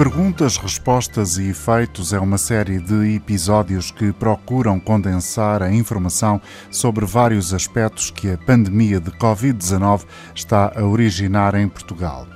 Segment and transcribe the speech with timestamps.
[0.00, 6.40] Perguntas, respostas e efeitos é uma série de episódios que procuram condensar a informação
[6.70, 12.26] sobre vários aspectos que a pandemia de Covid-19 está a originar em Portugal.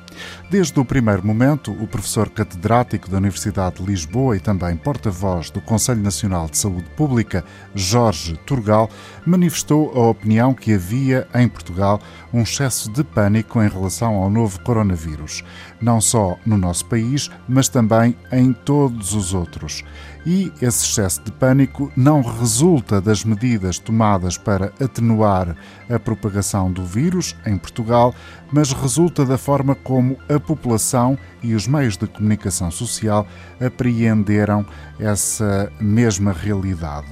[0.50, 5.60] Desde o primeiro momento, o professor catedrático da Universidade de Lisboa e também porta-voz do
[5.60, 7.42] Conselho Nacional de Saúde Pública,
[7.74, 8.90] Jorge Turgal,
[9.24, 11.98] manifestou a opinião que havia em Portugal
[12.32, 15.42] um excesso de pânico em relação ao novo coronavírus,
[15.80, 19.82] não só no nosso país, mas também em todos os outros.
[20.26, 25.54] E esse excesso de pânico não resulta das medidas tomadas para atenuar
[25.88, 28.14] a propagação do vírus em Portugal,
[28.50, 33.26] mas resulta da forma como a população e os meios de comunicação social
[33.60, 34.64] apreenderam
[34.98, 37.08] essa mesma realidade.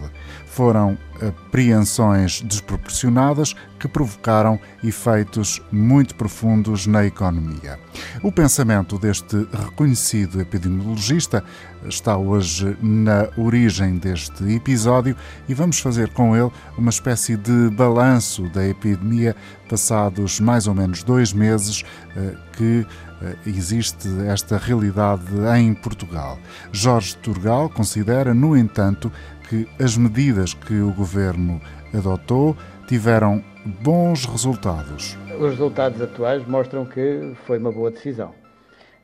[0.53, 7.79] Foram apreensões desproporcionadas que provocaram efeitos muito profundos na economia.
[8.23, 11.43] O pensamento deste reconhecido epidemiologista
[11.89, 15.17] está hoje na origem deste episódio
[15.49, 19.35] e vamos fazer com ele uma espécie de balanço da epidemia
[19.71, 21.83] passados mais ou menos dois meses
[22.15, 22.87] eh, que
[23.23, 25.25] eh, existe esta realidade
[25.57, 26.39] em Portugal.
[26.71, 29.11] Jorge Turgal considera, no entanto,
[29.53, 31.61] que as medidas que o governo
[31.93, 32.57] adotou
[32.89, 33.45] tiveram
[33.83, 35.19] bons resultados.
[35.39, 38.33] Os resultados atuais mostram que foi uma boa decisão.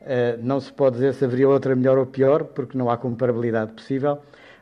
[0.01, 3.73] Eh, não se pode dizer se haveria outra melhor ou pior, porque não há comparabilidade
[3.73, 4.17] possível,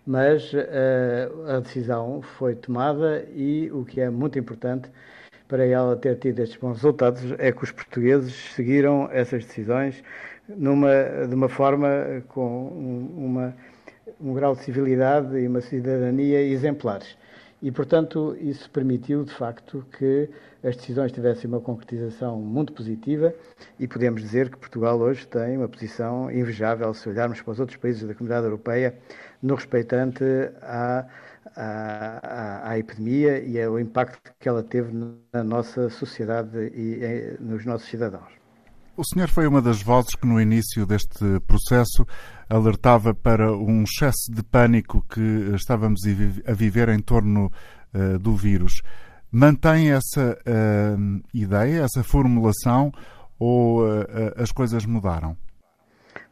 [0.06, 4.90] mas eh, a decisão foi tomada e o que é muito importante
[5.48, 10.04] para ela ter tido estes bons resultados é que os portugueses seguiram essas decisões
[10.50, 10.92] numa,
[11.30, 11.88] de uma forma
[12.28, 12.68] com
[13.16, 13.56] uma
[14.20, 17.18] um grau de civilidade e uma cidadania exemplares.
[17.62, 20.30] E, portanto, isso permitiu, de facto, que
[20.64, 23.34] as decisões tivessem uma concretização muito positiva
[23.80, 27.78] e podemos dizer que Portugal hoje tem uma posição invejável se olharmos para os outros
[27.78, 28.96] países da Comunidade Europeia
[29.42, 30.24] no respeitante
[30.62, 31.08] à,
[31.56, 34.94] à, à epidemia e ao impacto que ela teve
[35.34, 38.47] na nossa sociedade e nos nossos cidadãos.
[38.98, 42.04] O senhor foi uma das vozes que no início deste processo
[42.50, 46.02] alertava para um excesso de pânico que estávamos
[46.48, 47.52] a viver em torno
[47.94, 48.82] uh, do vírus.
[49.32, 52.92] Mantém essa uh, ideia, essa formulação
[53.38, 55.38] ou uh, as coisas mudaram?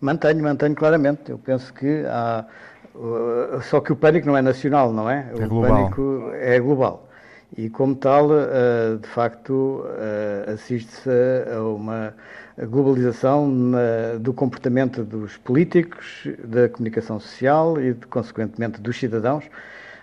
[0.02, 1.30] Mantenho, mantenho claramente.
[1.30, 2.48] Eu penso que há.
[3.70, 5.30] Só que o pânico não é nacional, não é?
[5.38, 5.72] é o global.
[5.72, 7.08] pânico é global.
[7.58, 8.30] E como tal,
[9.02, 9.86] de facto,
[10.54, 11.10] assiste-se
[11.56, 12.14] a uma
[12.68, 13.72] globalização
[14.20, 19.46] do comportamento dos políticos, da comunicação social e, consequentemente, dos cidadãos.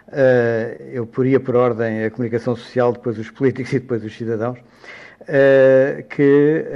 [0.08, 4.58] Uh, eu poria por ordem a comunicação social, depois os políticos e depois os cidadãos,
[6.10, 6.66] que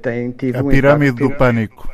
[0.00, 1.90] têm tido a um pirâmide impacto, do pânico.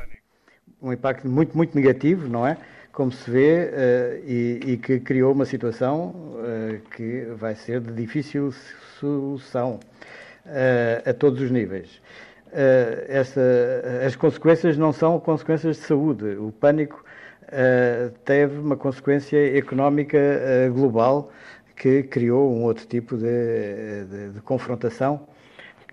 [0.81, 2.57] Um impacto muito, muito negativo, não é?
[2.93, 6.15] Como se vê, e, e, que criou uma situação
[6.95, 8.53] que vai ser de difícil
[9.01, 9.81] solução
[11.07, 12.03] a todos os níveis.
[13.09, 13.41] Essa,
[14.07, 16.37] as consequências não são consequências de saúde.
[16.37, 17.03] O pânico
[18.27, 20.19] teve uma consequência económica
[20.75, 21.33] global
[21.75, 25.27] que criou um outro tipo de, de, de confrontação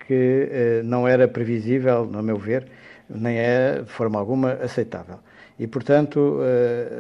[0.06, 2.68] que não era previsível, no meu ver,
[3.10, 5.20] nem é de forma alguma aceitável.
[5.60, 6.40] E, portanto,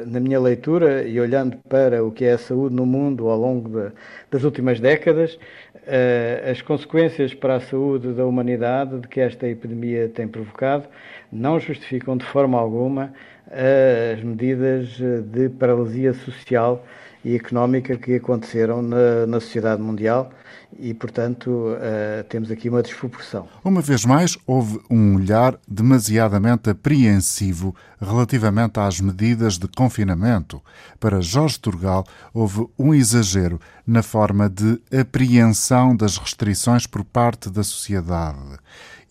[0.06, 3.70] na minha leitura e olhando para o que é a saúde no mundo ao longo
[3.70, 3.92] de,
[4.30, 10.09] das últimas décadas, uh, as consequências para a saúde da humanidade de que esta epidemia
[10.09, 10.90] tem provocado
[11.31, 13.14] não justificam de forma alguma
[13.52, 15.00] as medidas
[15.31, 16.86] de paralisia social
[17.24, 20.31] e económica que aconteceram na, na sociedade mundial
[20.78, 23.47] e, portanto, uh, temos aqui uma desproporção.
[23.63, 30.62] Uma vez mais, houve um olhar demasiadamente apreensivo relativamente às medidas de confinamento.
[31.00, 37.63] Para Jorge Turgal, houve um exagero na forma de apreensão das restrições por parte da
[37.63, 38.57] sociedade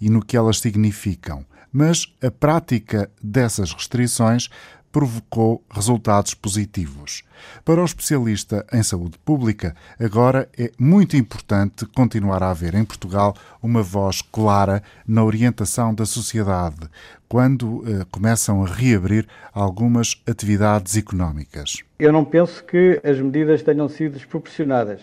[0.00, 1.44] e no que elas significam.
[1.70, 4.48] Mas a prática dessas restrições
[4.92, 7.22] provocou resultados positivos.
[7.64, 13.34] Para o especialista em saúde pública, agora é muito importante continuar a haver em Portugal
[13.62, 16.88] uma voz clara na orientação da sociedade,
[17.28, 21.82] quando eh, começam a reabrir algumas atividades económicas.
[21.98, 25.00] Eu não penso que as medidas tenham sido desproporcionadas.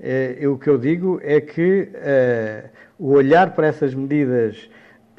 [0.00, 4.68] Eh, o que eu digo é que eh, o olhar para essas medidas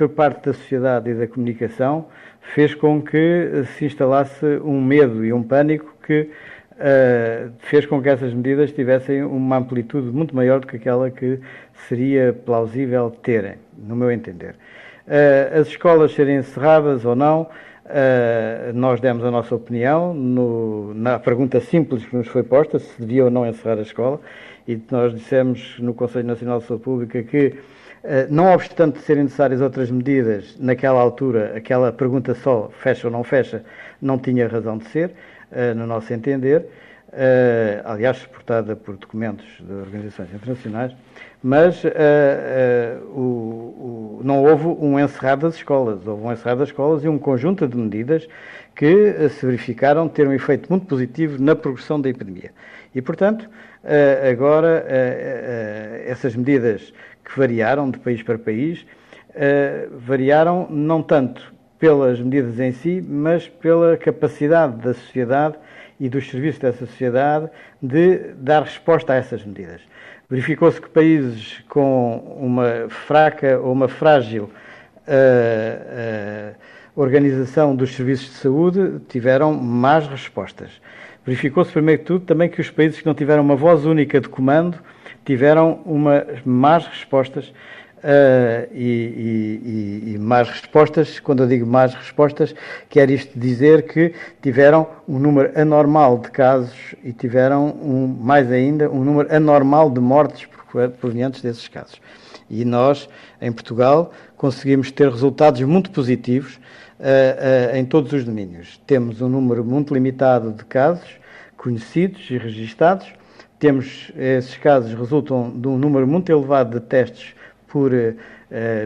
[0.07, 2.07] por parte da sociedade e da comunicação
[2.56, 6.21] fez com que se instalasse um medo e um pânico que
[6.71, 11.39] uh, fez com que essas medidas tivessem uma amplitude muito maior do que aquela que
[11.88, 14.56] seria plausível terem, no meu entender.
[15.07, 17.48] Uh, as escolas serem encerradas ou não,
[17.83, 23.01] Uh, nós demos a nossa opinião no, na pergunta simples que nos foi posta, se
[23.01, 24.21] devia ou não encerrar a escola,
[24.65, 27.56] e nós dissemos no Conselho Nacional de Saúde Pública que,
[28.30, 33.63] não obstante serem necessárias outras medidas, naquela altura, aquela pergunta só, fecha ou não fecha,
[34.01, 35.12] não tinha razão de ser,
[35.51, 36.65] uh, no nosso entender,
[37.84, 40.96] aliás, suportada por documentos de organizações internacionais,
[41.44, 41.84] mas
[43.13, 47.68] o não houve um encerrar das escolas, houve um encerrar das escolas e um conjunto
[47.68, 48.28] de medidas
[48.75, 52.52] que se verificaram ter um efeito muito positivo na progressão da epidemia.
[52.94, 53.50] E, portanto,
[54.30, 54.86] agora
[56.06, 56.94] essas medidas
[57.25, 58.86] que variaram de país para país,
[59.92, 65.56] variaram não tanto pelas medidas em si, mas pela capacidade da sociedade
[66.01, 67.48] e dos serviços dessa sociedade
[67.80, 69.81] de dar resposta a essas medidas.
[70.27, 74.50] Verificou-se que países com uma fraca ou uma frágil uh,
[75.07, 76.56] uh,
[76.95, 80.71] organização dos serviços de saúde tiveram más respostas.
[81.24, 84.27] Verificou-se, primeiro de tudo, também que os países que não tiveram uma voz única de
[84.27, 84.80] comando
[85.24, 87.53] tiveram umas más respostas
[88.03, 92.56] Uh, e, e, e, mais respostas, quando eu digo mais respostas,
[92.89, 98.89] quer isto dizer que tiveram um número anormal de casos e tiveram, um, mais ainda,
[98.89, 100.48] um número anormal de mortes
[101.00, 102.01] provenientes desses casos.
[102.50, 103.07] E nós,
[103.39, 108.81] em Portugal, conseguimos ter resultados muito positivos uh, uh, em todos os domínios.
[108.88, 111.19] Temos um número muito limitado de casos
[111.56, 113.06] conhecidos e registados.
[113.59, 117.36] Temos, esses casos resultam de um número muito elevado de testes
[117.72, 118.16] por uh,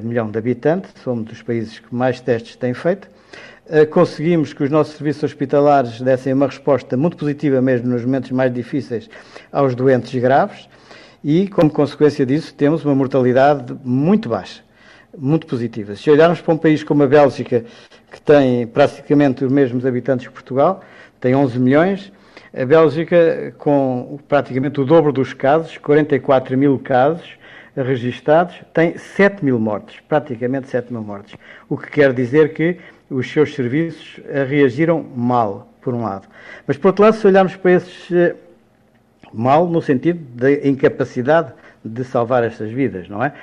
[0.03, 3.09] milhão de habitantes, somos dos países que mais testes têm feito.
[3.65, 8.29] Uh, conseguimos que os nossos serviços hospitalares dessem uma resposta muito positiva, mesmo nos momentos
[8.31, 9.09] mais difíceis,
[9.51, 10.69] aos doentes graves,
[11.23, 14.61] e, como consequência disso, temos uma mortalidade muito baixa,
[15.17, 15.95] muito positiva.
[15.95, 17.65] Se olharmos para um país como a Bélgica,
[18.11, 20.81] que tem praticamente os mesmos habitantes que Portugal,
[21.19, 22.11] tem 11 milhões,
[22.55, 27.27] a Bélgica, com praticamente o dobro dos casos, 44 mil casos,
[27.75, 31.35] registados, tem 7 mil mortes, praticamente 7 mil mortes.
[31.69, 32.77] O que quer dizer que
[33.09, 36.27] os seus serviços reagiram mal, por um lado.
[36.65, 38.35] Mas, por outro lado, se olharmos para esses eh,
[39.31, 43.33] mal no sentido da incapacidade de salvar estas vidas, não é?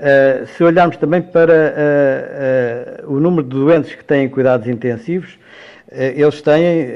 [0.00, 5.38] Uh, se olharmos também para uh, uh, o número de doentes que têm cuidados intensivos,
[5.92, 6.86] eles têm,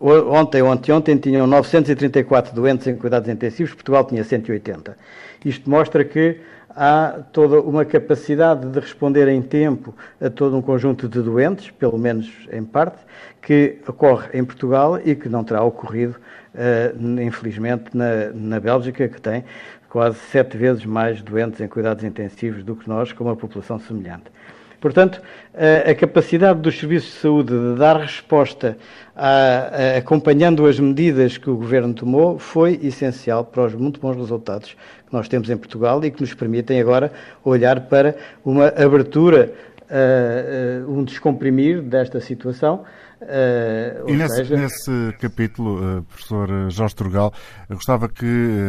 [0.00, 4.96] ontem ou anteontem, tinham 934 doentes em cuidados intensivos, Portugal tinha 180.
[5.44, 6.40] Isto mostra que
[6.70, 11.98] há toda uma capacidade de responder em tempo a todo um conjunto de doentes, pelo
[11.98, 12.98] menos em parte,
[13.42, 16.16] que ocorre em Portugal e que não terá ocorrido,
[16.54, 19.44] uh, infelizmente, na, na Bélgica, que tem
[19.88, 24.30] quase sete vezes mais doentes em cuidados intensivos do que nós, com uma população semelhante.
[24.80, 25.20] Portanto,
[25.54, 28.78] a capacidade dos serviços de saúde de dar resposta,
[29.16, 34.16] a, a, acompanhando as medidas que o Governo tomou, foi essencial para os muito bons
[34.16, 34.76] resultados
[35.06, 37.10] que nós temos em Portugal e que nos permitem agora
[37.44, 38.14] olhar para
[38.44, 39.52] uma abertura,
[40.86, 42.84] um descomprimir desta situação.
[43.20, 44.56] Uh, e nesse, seja...
[44.56, 47.32] nesse, capítulo, professor Jorge Turgal,
[47.68, 48.24] gostava que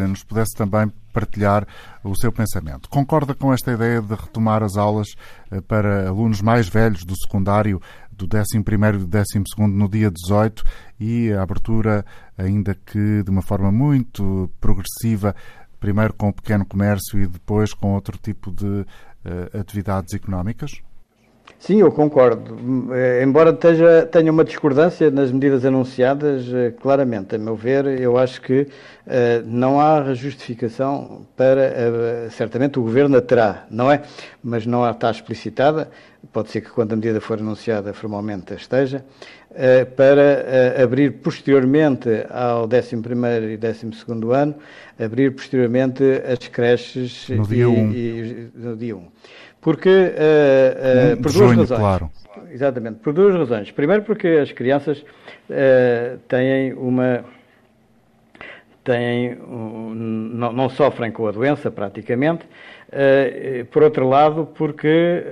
[0.07, 1.68] nos pudesse também partilhar
[2.04, 2.90] o seu pensamento.
[2.90, 5.07] Concorda com esta ideia de retomar as aulas
[5.68, 7.81] para alunos mais velhos do secundário
[8.12, 10.64] do 11 e do 12 no dia 18
[11.00, 12.06] e a abertura,
[12.38, 15.35] ainda que de uma forma muito progressiva,
[15.80, 18.85] primeiro com o pequeno comércio e depois com outro tipo de uh,
[19.57, 20.81] atividades económicas?
[21.57, 22.57] Sim, eu concordo.
[22.94, 28.41] Eh, embora tenha uma discordância nas medidas anunciadas, eh, claramente, a meu ver, eu acho
[28.41, 28.68] que uh,
[29.45, 32.29] não há justificação para.
[32.31, 34.03] Certamente o Governo a terá, não é?
[34.41, 35.89] Mas não está explicitada.
[36.31, 39.03] Pode ser que quando a medida for anunciada formalmente esteja.
[39.95, 42.95] Para abrir posteriormente ao 11
[43.53, 43.87] e 12
[44.31, 44.56] ano,
[44.99, 47.73] abrir posteriormente as creches no dia 1.
[47.73, 48.51] Um.
[48.53, 49.07] no dia 1.
[49.61, 51.80] Porque, uh, uh, por duas razões.
[51.80, 52.11] Claro.
[52.51, 53.71] Exatamente, por duas razões.
[53.71, 57.25] Primeiro porque as crianças uh, têm uma
[58.83, 62.45] têm, um, não, não, sofrem com a doença praticamente.
[63.69, 65.23] Por outro lado, porque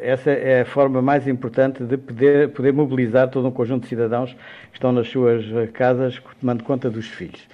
[0.00, 4.32] essa é a forma mais importante de poder, poder mobilizar todo um conjunto de cidadãos
[4.70, 7.44] que estão nas suas casas tomando conta dos filhos.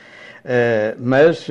[0.47, 1.49] Uh, mas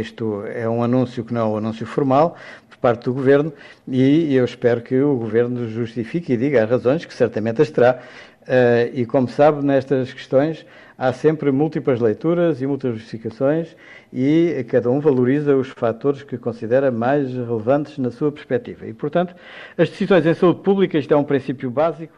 [0.00, 2.36] isto é um anúncio que não é um anúncio formal,
[2.76, 3.52] por parte do Governo
[3.88, 8.00] e eu espero que o Governo justifique e diga as razões, que certamente as terá.
[8.42, 10.64] Uh, e como sabe, nestas questões
[10.96, 13.76] há sempre múltiplas leituras e múltiplas justificações
[14.12, 18.86] e cada um valoriza os fatores que considera mais relevantes na sua perspectiva.
[18.86, 19.34] E, portanto,
[19.76, 22.14] as decisões em saúde pública, isto é um princípio básico,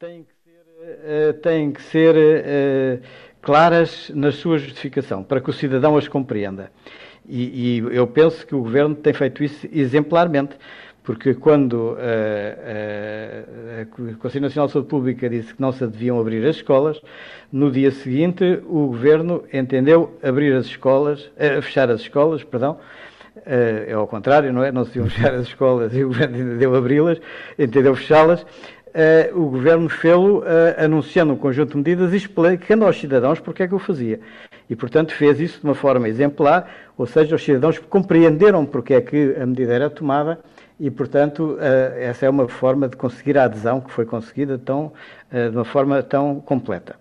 [0.00, 3.00] têm que ser, têm que ser
[3.42, 6.70] claras na sua justificação, para que o cidadão as compreenda.
[7.28, 10.56] E, e eu penso que o Governo tem feito isso exemplarmente
[11.08, 16.20] porque quando uh, uh, a Conselho Nacional de Saúde Pública disse que não se deviam
[16.20, 17.00] abrir as escolas,
[17.50, 22.78] no dia seguinte o Governo entendeu abrir as escolas, uh, fechar as escolas, perdão,
[23.46, 24.70] é ao contrário, não é?
[24.70, 27.18] Não se deviam fechar as escolas e o Governo entendeu abri-las,
[27.58, 28.44] entendeu fechá-las.
[29.34, 30.42] O Governo fê-lo
[30.76, 34.20] anunciando um conjunto de medidas e explicando aos cidadãos porque é que o fazia.
[34.68, 39.00] E, portanto, fez isso de uma forma exemplar, ou seja, os cidadãos compreenderam porque é
[39.00, 40.38] que a medida era tomada
[40.78, 44.92] e, portanto, eh, essa é uma forma de conseguir a adesão que foi conseguida tão,
[45.32, 46.96] eh, de uma forma tão completa.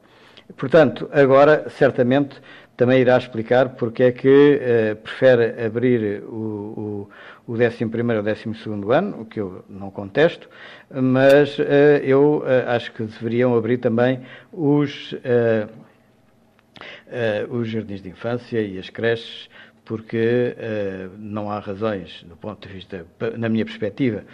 [0.55, 2.41] Portanto, agora, certamente,
[2.77, 7.09] também irá explicar porque é que uh, prefere abrir o,
[7.47, 10.47] o, o 11 ou 12 ano, o que eu não contesto,
[10.91, 11.63] mas uh,
[12.03, 14.21] eu uh, acho que deveriam abrir também
[14.53, 15.15] os,
[17.49, 19.49] os jardins de infância e as creches
[19.83, 20.53] porque
[21.17, 23.05] não há razões, do ponto de vista,
[23.37, 24.25] na minha perspectiva,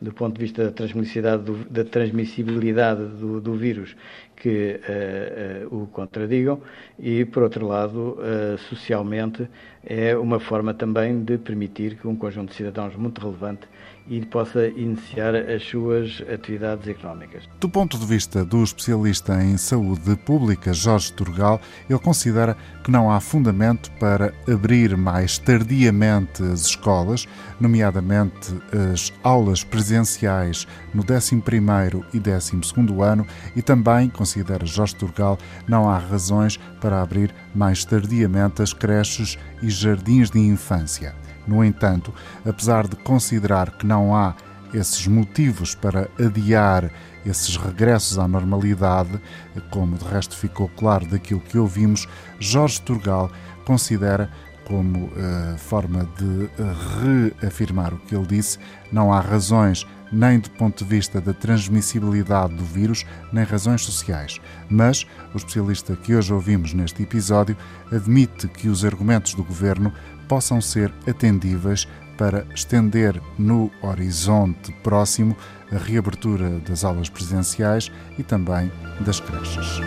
[0.00, 3.94] do ponto de vista da transmissibilidade do, da transmissibilidade do, do vírus,
[4.36, 6.60] que uh, uh, o contradigam,
[6.98, 8.18] e, por outro lado,
[8.68, 9.48] socialmente,
[9.84, 13.66] é uma forma também de permitir que um conjunto de cidadãos muito relevante
[14.08, 17.48] e possa iniciar as suas atividades económicas.
[17.60, 23.10] Do ponto de vista do especialista em saúde pública, Jorge Turgal, ele considera que não
[23.10, 27.26] há fundamento para abrir mais tardiamente as escolas,
[27.60, 28.54] nomeadamente
[28.92, 35.36] as aulas presenciais no 11º e 12º ano, e também, considera Jorge Turgal,
[35.66, 41.12] não há razões para abrir mais tardiamente as creches e jardins de infância.
[41.44, 42.14] No entanto,
[42.46, 44.36] apesar de considerar que não há
[44.72, 46.88] esses motivos para adiar
[47.26, 49.20] esses regressos à normalidade,
[49.70, 52.06] como de resto ficou claro daquilo que ouvimos,
[52.38, 53.28] Jorge Turgal
[53.64, 54.30] considera
[54.64, 56.48] como uh, forma de
[57.40, 58.56] reafirmar o que ele disse,
[58.92, 64.40] não há razões nem do ponto de vista da transmissibilidade do vírus, nem razões sociais.
[64.68, 67.56] Mas o especialista que hoje ouvimos neste episódio
[67.90, 69.92] admite que os argumentos do governo
[70.28, 75.36] possam ser atendíveis para estender no horizonte próximo
[75.72, 79.80] a reabertura das aulas presenciais e também das creches.